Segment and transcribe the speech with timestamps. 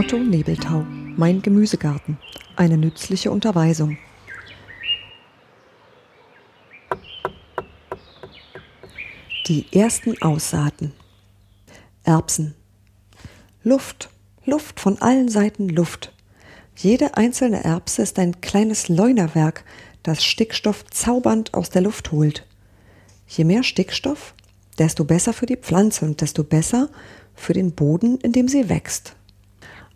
[0.00, 0.86] Otto Nebeltau,
[1.18, 2.16] Mein Gemüsegarten.
[2.56, 3.98] Eine nützliche Unterweisung.
[9.46, 10.94] Die ersten Aussaaten.
[12.02, 12.54] Erbsen.
[13.62, 14.08] Luft,
[14.46, 16.14] Luft, von allen Seiten Luft.
[16.74, 19.66] Jede einzelne Erbse ist ein kleines Leunerwerk,
[20.02, 22.46] das Stickstoff zaubernd aus der Luft holt.
[23.28, 24.32] Je mehr Stickstoff,
[24.78, 26.88] desto besser für die Pflanze und desto besser
[27.34, 29.14] für den Boden, in dem sie wächst.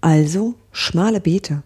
[0.05, 1.63] Also schmale Beete,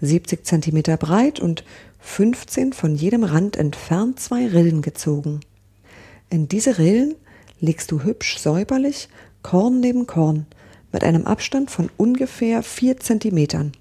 [0.00, 1.64] 70 cm breit und
[1.98, 5.40] 15 von jedem Rand entfernt zwei Rillen gezogen.
[6.30, 7.16] In diese Rillen
[7.58, 9.08] legst du hübsch säuberlich
[9.42, 10.46] Korn neben Korn
[10.92, 13.72] mit einem Abstand von ungefähr 4 cm.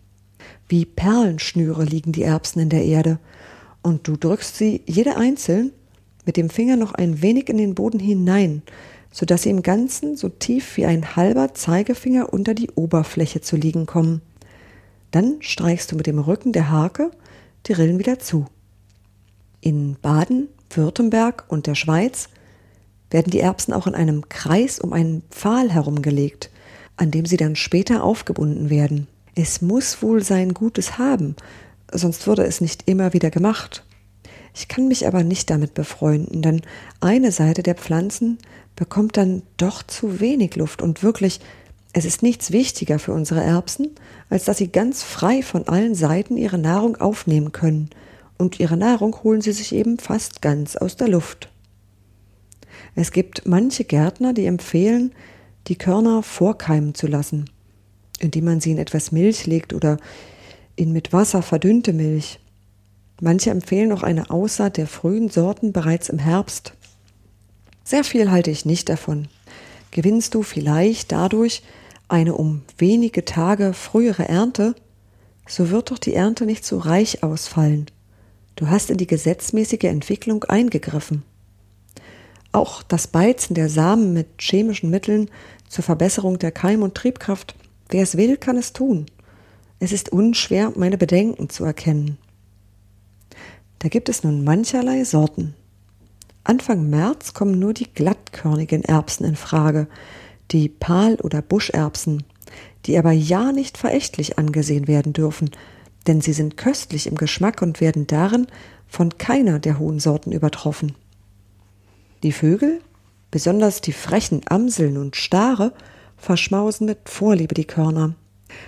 [0.67, 3.19] Wie Perlenschnüre liegen die Erbsen in der Erde,
[3.83, 5.73] und du drückst sie jede einzeln
[6.25, 8.63] mit dem Finger noch ein wenig in den Boden hinein,
[9.11, 13.55] so dass sie im Ganzen so tief wie ein halber Zeigefinger unter die Oberfläche zu
[13.55, 14.21] liegen kommen.
[15.11, 17.11] Dann streichst du mit dem Rücken der Hake
[17.67, 18.45] die Rillen wieder zu.
[19.59, 22.29] In Baden, Württemberg und der Schweiz
[23.11, 26.49] werden die Erbsen auch in einem Kreis um einen Pfahl herumgelegt,
[26.95, 29.07] an dem sie dann später aufgebunden werden.
[29.35, 31.35] Es muss wohl sein Gutes haben,
[31.91, 33.83] sonst würde es nicht immer wieder gemacht.
[34.53, 36.61] Ich kann mich aber nicht damit befreunden, denn
[36.99, 38.37] eine Seite der Pflanzen
[38.75, 41.39] bekommt dann doch zu wenig Luft und wirklich,
[41.93, 43.91] es ist nichts wichtiger für unsere Erbsen,
[44.29, 47.89] als dass sie ganz frei von allen Seiten ihre Nahrung aufnehmen können,
[48.37, 51.49] und ihre Nahrung holen sie sich eben fast ganz aus der Luft.
[52.95, 55.13] Es gibt manche Gärtner, die empfehlen,
[55.67, 57.49] die Körner vorkeimen zu lassen,
[58.19, 59.97] indem man sie in etwas Milch legt oder
[60.75, 62.39] in mit Wasser verdünnte Milch.
[63.23, 66.73] Manche empfehlen auch eine Aussaat der frühen Sorten bereits im Herbst.
[67.83, 69.27] Sehr viel halte ich nicht davon.
[69.91, 71.61] Gewinnst du vielleicht dadurch
[72.09, 74.73] eine um wenige Tage frühere Ernte,
[75.47, 77.85] so wird doch die Ernte nicht so reich ausfallen.
[78.55, 81.23] Du hast in die gesetzmäßige Entwicklung eingegriffen.
[82.51, 85.29] Auch das Beizen der Samen mit chemischen Mitteln
[85.69, 87.53] zur Verbesserung der Keim- und Triebkraft,
[87.89, 89.05] wer es will, kann es tun.
[89.79, 92.17] Es ist unschwer, meine Bedenken zu erkennen.
[93.81, 95.55] Da gibt es nun mancherlei Sorten.
[96.43, 99.87] Anfang März kommen nur die glattkörnigen Erbsen in Frage,
[100.51, 102.21] die Pal- oder Buscherbsen,
[102.85, 105.49] die aber ja nicht verächtlich angesehen werden dürfen,
[106.05, 108.45] denn sie sind köstlich im Geschmack und werden darin
[108.87, 110.93] von keiner der hohen Sorten übertroffen.
[112.21, 112.81] Die Vögel,
[113.31, 115.73] besonders die frechen Amseln und Stare,
[116.17, 118.13] verschmausen mit Vorliebe die Körner.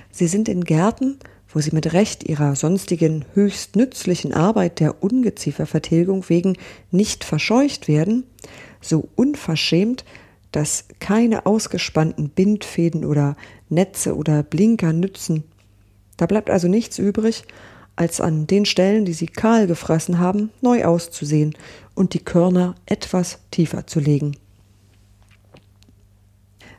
[0.09, 1.19] Sie sind in Gärten
[1.53, 6.58] wo sie mit Recht ihrer sonstigen höchst nützlichen Arbeit der Ungeziefervertilgung wegen
[6.91, 8.25] nicht verscheucht werden,
[8.81, 10.03] so unverschämt,
[10.52, 13.36] dass keine ausgespannten Bindfäden oder
[13.69, 15.44] Netze oder Blinker nützen.
[16.18, 17.44] Da bleibt also nichts übrig,
[17.96, 21.56] als an den Stellen, die sie kahl gefressen haben, neu auszusehen
[21.94, 24.35] und die Körner etwas tiefer zu legen.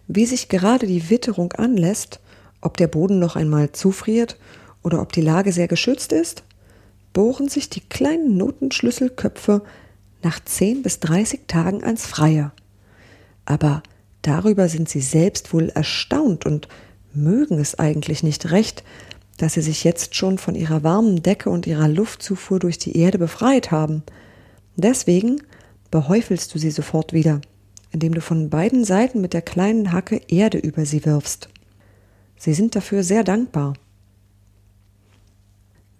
[0.08, 2.20] Wie sich gerade die Witterung anlässt,
[2.60, 4.36] ob der Boden noch einmal zufriert
[4.84, 6.44] oder ob die Lage sehr geschützt ist,
[7.12, 9.62] bohren sich die kleinen Notenschlüsselköpfe
[10.22, 12.52] nach 10 bis 30 Tagen ans Freie.
[13.44, 13.82] Aber
[14.22, 16.68] darüber sind sie selbst wohl erstaunt und
[17.12, 18.84] mögen es eigentlich nicht recht,
[19.38, 23.18] dass sie sich jetzt schon von ihrer warmen Decke und ihrer Luftzufuhr durch die Erde
[23.18, 24.02] befreit haben.
[24.76, 25.42] Deswegen
[25.90, 27.40] behäufelst du sie sofort wieder,
[27.90, 31.48] indem du von beiden Seiten mit der kleinen Hacke Erde über sie wirfst.
[32.36, 33.74] Sie sind dafür sehr dankbar.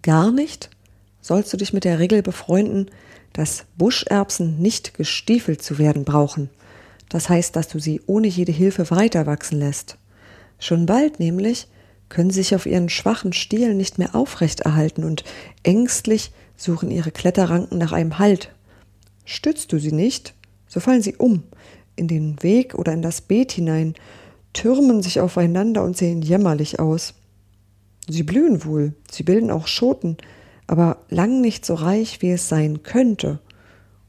[0.05, 0.69] Gar nicht
[1.19, 2.91] sollst du dich mit der Regel befreunden,
[3.33, 6.51] dass Buscherbsen nicht gestiefelt zu werden brauchen.
[7.09, 9.97] Das heißt, dass du sie ohne jede Hilfe weiter wachsen lässt.
[10.59, 11.67] Schon bald nämlich
[12.07, 15.23] können sie sich auf ihren schwachen Stielen nicht mehr aufrecht erhalten und
[15.63, 18.51] ängstlich suchen ihre Kletterranken nach einem Halt.
[19.25, 20.35] Stützt du sie nicht,
[20.67, 21.41] so fallen sie um,
[21.95, 23.95] in den Weg oder in das Beet hinein,
[24.53, 27.15] türmen sich aufeinander und sehen jämmerlich aus.
[28.07, 30.17] Sie blühen wohl, sie bilden auch Schoten,
[30.67, 33.39] aber lang nicht so reich, wie es sein könnte.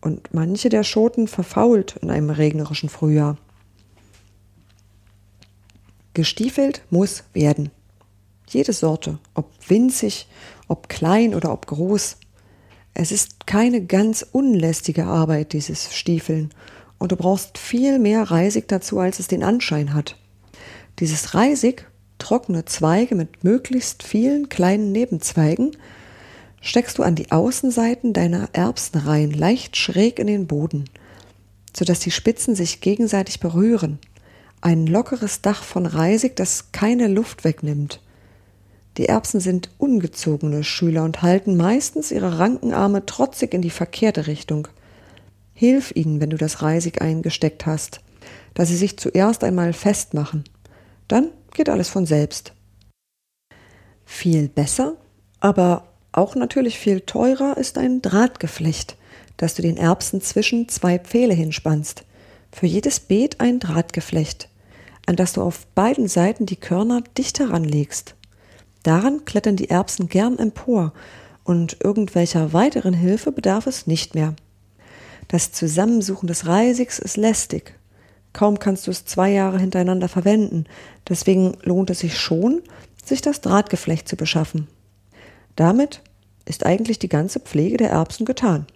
[0.00, 3.38] Und manche der Schoten verfault in einem regnerischen Frühjahr.
[6.14, 7.70] Gestiefelt muss werden.
[8.48, 10.28] Jede Sorte, ob winzig,
[10.68, 12.18] ob klein oder ob groß.
[12.94, 16.50] Es ist keine ganz unlästige Arbeit, dieses Stiefeln,
[16.98, 20.16] und du brauchst viel mehr Reisig dazu, als es den Anschein hat.
[20.98, 21.86] Dieses Reisig
[22.26, 25.76] trockene Zweige mit möglichst vielen kleinen Nebenzweigen
[26.60, 30.86] steckst du an die Außenseiten deiner Erbsenreihen leicht schräg in den Boden,
[31.76, 34.00] sodass die Spitzen sich gegenseitig berühren.
[34.60, 38.00] Ein lockeres Dach von Reisig, das keine Luft wegnimmt.
[38.96, 44.26] Die Erbsen sind ungezogene Schüler und halten meistens ihre ranken Arme trotzig in die verkehrte
[44.26, 44.66] Richtung.
[45.54, 48.00] Hilf ihnen, wenn du das Reisig eingesteckt hast,
[48.54, 50.42] dass sie sich zuerst einmal festmachen.
[51.06, 52.52] Dann geht alles von selbst.
[54.04, 54.96] Viel besser,
[55.40, 58.96] aber auch natürlich viel teurer ist ein Drahtgeflecht,
[59.36, 62.04] das du den Erbsen zwischen zwei Pfähle hinspannst.
[62.52, 64.48] Für jedes Beet ein Drahtgeflecht,
[65.06, 68.14] an das du auf beiden Seiten die Körner dicht heranlegst.
[68.82, 70.92] Daran klettern die Erbsen gern empor,
[71.42, 74.34] und irgendwelcher weiteren Hilfe bedarf es nicht mehr.
[75.28, 77.78] Das Zusammensuchen des Reisigs ist lästig.
[78.36, 80.66] Kaum kannst du es zwei Jahre hintereinander verwenden,
[81.08, 82.60] deswegen lohnt es sich schon,
[83.02, 84.66] sich das Drahtgeflecht zu beschaffen.
[85.56, 86.02] Damit
[86.44, 88.66] ist eigentlich die ganze Pflege der Erbsen getan.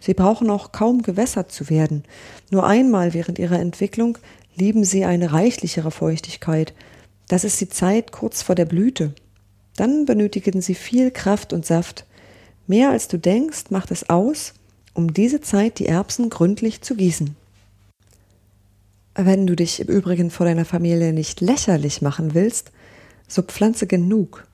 [0.00, 2.02] Sie brauchen auch kaum gewässert zu werden.
[2.50, 4.18] Nur einmal während ihrer Entwicklung
[4.56, 6.74] lieben sie eine reichlichere Feuchtigkeit.
[7.28, 9.14] Das ist die Zeit kurz vor der Blüte.
[9.76, 12.04] Dann benötigen sie viel Kraft und Saft.
[12.66, 14.54] Mehr als du denkst, macht es aus,
[14.92, 17.36] um diese Zeit die Erbsen gründlich zu gießen.
[19.14, 22.72] Wenn du dich im Übrigen vor deiner Familie nicht lächerlich machen willst,
[23.28, 24.46] so pflanze genug.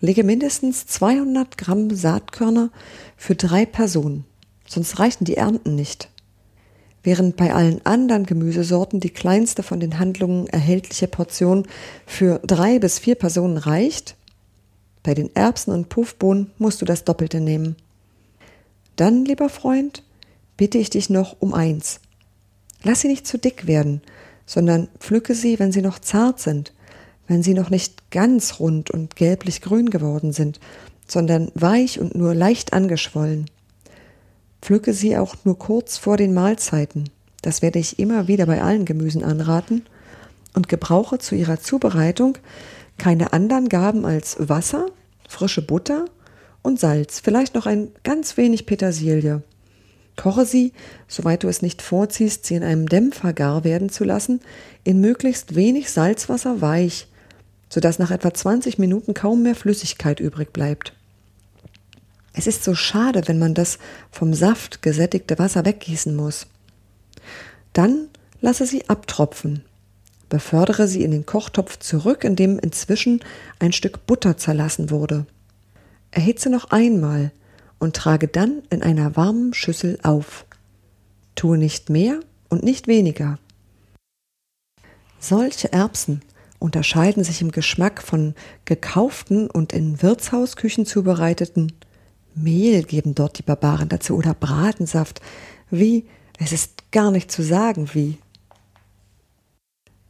[0.00, 2.70] Lege mindestens 200 Gramm Saatkörner
[3.16, 4.24] für drei Personen,
[4.68, 6.08] sonst reichen die Ernten nicht.
[7.02, 11.66] Während bei allen anderen Gemüsesorten die kleinste von den Handlungen erhältliche Portion
[12.06, 14.14] für drei bis vier Personen reicht,
[15.02, 17.76] bei den Erbsen und Puffbohnen musst du das Doppelte nehmen.
[18.96, 20.04] Dann, lieber Freund,
[20.56, 22.00] bitte ich dich noch um eins.
[22.82, 24.02] Lass sie nicht zu dick werden,
[24.46, 26.72] sondern pflücke sie, wenn sie noch zart sind,
[27.26, 30.60] wenn sie noch nicht ganz rund und gelblich-grün geworden sind,
[31.06, 33.50] sondern weich und nur leicht angeschwollen.
[34.62, 37.10] Pflücke sie auch nur kurz vor den Mahlzeiten.
[37.42, 39.86] Das werde ich immer wieder bei allen Gemüsen anraten.
[40.54, 42.38] Und gebrauche zu ihrer Zubereitung
[42.96, 44.86] keine anderen Gaben als Wasser,
[45.28, 46.06] frische Butter
[46.62, 49.42] und Salz, vielleicht noch ein ganz wenig Petersilie.
[50.18, 50.72] Koche sie,
[51.06, 54.40] soweit du es nicht vorziehst, sie in einem Dämpfer gar werden zu lassen,
[54.84, 57.06] in möglichst wenig Salzwasser weich,
[57.70, 60.92] sodass nach etwa 20 Minuten kaum mehr Flüssigkeit übrig bleibt.
[62.34, 63.78] Es ist so schade, wenn man das
[64.10, 66.46] vom Saft gesättigte Wasser weggießen muss.
[67.72, 68.08] Dann
[68.40, 69.64] lasse sie abtropfen.
[70.28, 73.20] Befördere sie in den Kochtopf zurück, in dem inzwischen
[73.60, 75.26] ein Stück Butter zerlassen wurde.
[76.10, 77.30] Erhitze noch einmal
[77.78, 80.46] und trage dann in einer warmen Schüssel auf.
[81.34, 83.38] Tue nicht mehr und nicht weniger.
[85.20, 86.22] Solche Erbsen
[86.58, 88.34] unterscheiden sich im Geschmack von
[88.64, 91.72] gekauften und in Wirtshausküchen zubereiteten.
[92.34, 95.20] Mehl geben dort die Barbaren dazu oder Bratensaft.
[95.70, 96.06] Wie,
[96.38, 98.18] es ist gar nicht zu sagen, wie.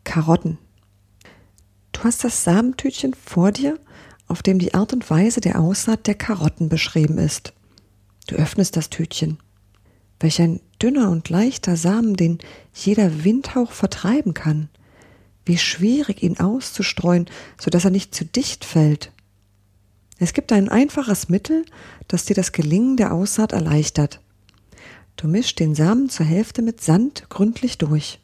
[0.04, 0.58] Karotten.
[1.92, 3.78] Du hast das Samentütchen vor dir,
[4.26, 7.52] auf dem die Art und Weise der Aussaat der Karotten beschrieben ist.
[8.28, 9.38] Du öffnest das Tütchen.
[10.20, 12.38] Welch ein dünner und leichter Samen, den
[12.72, 14.68] jeder Windhauch vertreiben kann
[15.48, 17.26] wie schwierig ihn auszustreuen,
[17.60, 19.10] so dass er nicht zu dicht fällt.
[20.18, 21.64] Es gibt ein einfaches Mittel,
[22.06, 24.20] das dir das Gelingen der Aussaat erleichtert.
[25.16, 28.20] Du mischst den Samen zur Hälfte mit Sand gründlich durch.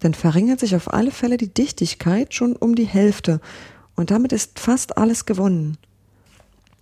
[0.00, 3.40] Dann verringert sich auf alle Fälle die Dichtigkeit schon um die Hälfte
[3.96, 5.78] und damit ist fast alles gewonnen.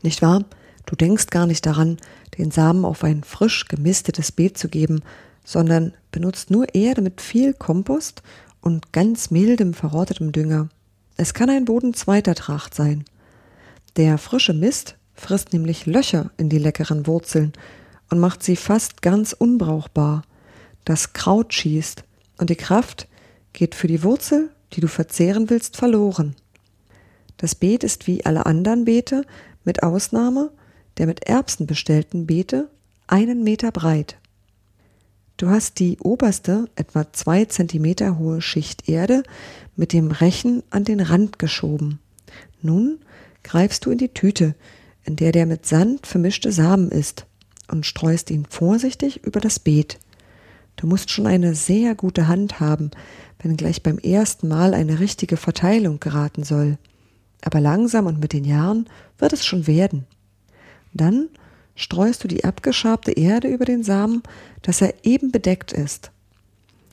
[0.02, 0.44] Nicht wahr?
[0.90, 1.99] Du denkst gar nicht daran,
[2.37, 5.02] den Samen auf ein frisch gemistetes Beet zu geben,
[5.44, 8.25] sondern benutzt nur Erde mit viel Kompost
[8.61, 10.68] und ganz mildem verrottetem Dünger.
[11.16, 13.04] Es kann ein Boden zweiter Tracht sein.
[13.94, 17.52] Der frische Mist frisst nämlich Löcher in die leckeren Wurzeln
[18.11, 20.23] und macht sie fast ganz unbrauchbar.
[20.85, 22.02] Das Kraut schießt
[22.38, 23.06] und die Kraft
[23.52, 26.35] geht für die Wurzel, die du verzehren willst, verloren.
[27.37, 29.23] Das Beet ist wie alle anderen Beete,
[29.62, 30.50] mit Ausnahme
[30.99, 32.68] der mit Erbsen bestellten Beete,
[33.06, 34.16] einen Meter breit.
[35.37, 39.23] Du hast die oberste, etwa zwei Zentimeter hohe Schicht Erde
[39.75, 41.99] mit dem Rechen an den Rand geschoben.
[42.61, 42.99] Nun
[43.42, 44.54] greifst du in die Tüte,
[45.04, 47.26] in der der mit Sand vermischte Samen ist,
[47.68, 49.99] und streust ihn vorsichtig über das Beet.
[50.76, 52.90] Du musst schon eine sehr gute Hand haben,
[53.38, 56.78] wenn gleich beim ersten Mal eine richtige Verteilung geraten soll.
[57.42, 60.06] Aber langsam und mit den Jahren wird es schon werden.
[60.92, 61.28] Dann
[61.75, 64.23] streust du die abgeschabte Erde über den Samen,
[64.62, 66.11] dass er eben bedeckt ist.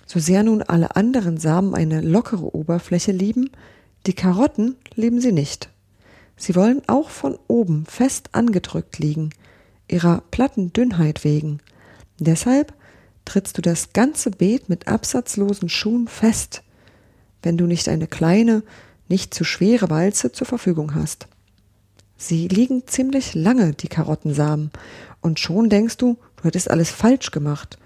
[0.06, 3.50] So sehr nun alle anderen Samen eine lockere Oberfläche lieben,
[4.06, 5.70] die Karotten lieben sie nicht.
[6.38, 9.32] Sie wollen auch von oben fest angedrückt liegen,
[9.89, 11.60] ihrer platten Dünnheit wegen.
[12.20, 12.74] Deshalb
[13.25, 16.63] trittst du das ganze Beet mit absatzlosen Schuhen fest,
[17.44, 18.63] wenn du nicht eine kleine,
[19.10, 21.27] nicht zu schwere Walze zur Verfügung hast.
[22.17, 24.71] Sie liegen ziemlich lange, die Karottensamen,
[25.21, 27.77] und schon denkst du, du hättest alles falsch gemacht.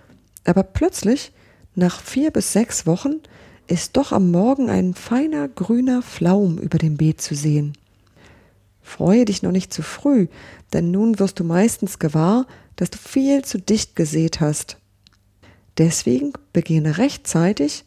[0.46, 1.32] Aber plötzlich,
[1.76, 3.20] nach vier bis sechs Wochen,
[3.68, 7.74] ist doch am Morgen ein feiner grüner Flaum über dem Beet zu sehen.
[8.82, 10.28] Freue dich noch nicht zu früh,
[10.74, 14.78] denn nun wirst du meistens gewahr, dass du viel zu dicht gesät hast.
[15.78, 17.86] Deswegen beginne rechtzeitig,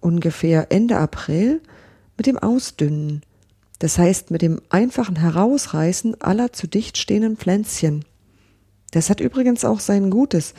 [0.00, 1.60] ungefähr Ende April,
[2.16, 3.22] mit dem Ausdünnen,
[3.78, 8.04] das heißt mit dem einfachen Herausreißen aller zu dicht stehenden Pflänzchen.
[8.90, 10.54] Das hat übrigens auch sein Gutes,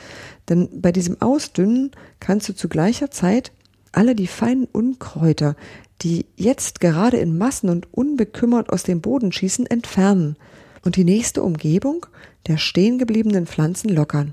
[0.48, 3.52] denn bei diesem Ausdünnen kannst du zu gleicher Zeit
[3.92, 5.56] alle die feinen Unkräuter,
[6.02, 10.36] die jetzt gerade in Massen und unbekümmert aus dem Boden schießen, entfernen
[10.84, 12.06] und die nächste Umgebung
[12.46, 14.32] der stehen gebliebenen Pflanzen lockern.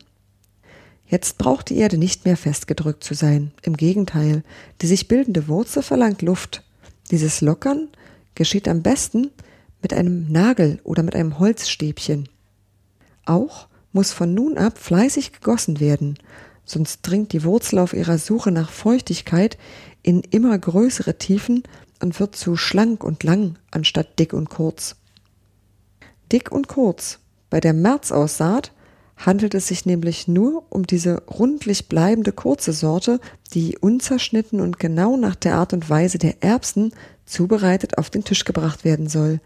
[1.07, 3.51] Jetzt braucht die Erde nicht mehr festgedrückt zu sein.
[3.61, 4.43] Im Gegenteil,
[4.81, 6.63] die sich bildende Wurzel verlangt Luft.
[7.11, 7.87] Dieses Lockern
[8.37, 9.31] geschieht am besten
[9.81, 12.29] mit einem Nagel oder mit einem Holzstäbchen.
[13.25, 16.17] Auch muss von nun ab fleißig gegossen werden,
[16.63, 19.57] sonst dringt die Wurzel auf ihrer Suche nach Feuchtigkeit
[20.03, 21.63] in immer größere Tiefen
[22.01, 24.95] und wird zu schlank und lang anstatt dick und kurz.
[26.31, 27.19] Dick und kurz.
[27.49, 28.71] Bei der Märzaussaat
[29.15, 33.19] handelt es sich nämlich nur um diese rundlich bleibende kurze Sorte,
[33.53, 36.91] die unzerschnitten und genau nach der Art und Weise der Erbsen
[37.27, 39.39] zubereitet auf den Tisch gebracht werden soll.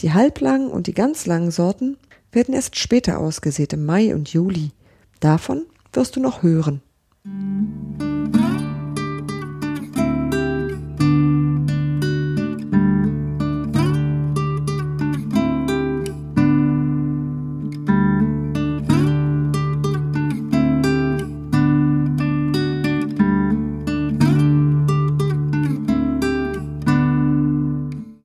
[0.00, 1.98] Die halblangen und die ganz langen Sorten
[2.32, 4.70] werden erst später ausgesät, im Mai und Juli.
[5.20, 6.82] Davon wirst du noch hören.